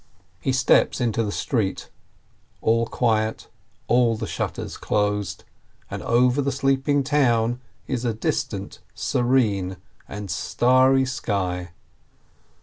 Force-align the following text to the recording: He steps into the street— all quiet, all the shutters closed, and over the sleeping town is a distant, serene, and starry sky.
He 0.39 0.51
steps 0.51 0.99
into 0.99 1.21
the 1.21 1.31
street— 1.31 1.91
all 2.63 2.87
quiet, 2.87 3.49
all 3.87 4.17
the 4.17 4.25
shutters 4.25 4.75
closed, 4.75 5.43
and 5.91 6.01
over 6.01 6.41
the 6.41 6.51
sleeping 6.51 7.03
town 7.03 7.61
is 7.85 8.03
a 8.03 8.11
distant, 8.11 8.79
serene, 8.95 9.77
and 10.07 10.31
starry 10.31 11.05
sky. 11.05 11.73